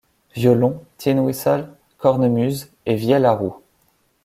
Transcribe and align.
Violon, 0.33 0.83
tin 0.97 1.19
whistle, 1.21 1.69
cornemuse, 1.99 2.71
et 2.87 2.95
vielle 2.95 3.25
à 3.25 3.33
roue. 3.33 3.61